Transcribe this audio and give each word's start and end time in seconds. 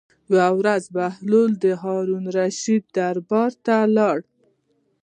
یوه 0.31 0.47
ورځ 0.59 0.83
بهلول 0.95 1.51
د 1.63 1.65
هارون 1.81 2.23
الرشید 2.29 2.83
دربار 2.97 3.51
ته 3.65 3.77
لاړ. 3.97 4.17